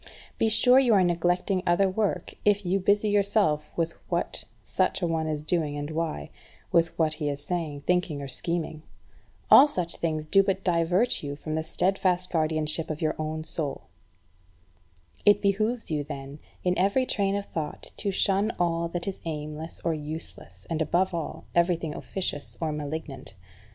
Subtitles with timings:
[0.39, 5.07] Be sure you are neglecting other work if you busy yourself with what such a
[5.07, 6.31] one is doing and why,
[6.71, 8.81] with what he is saying, thinking, or scheming.
[9.51, 13.89] All such things do but divert you from the steadfast guardianship of your own soul.
[15.23, 19.81] It behoves you, then, in every train of thought to shun all that is aimless
[19.81, 23.35] or useless, and, above all, everything officious or malignant.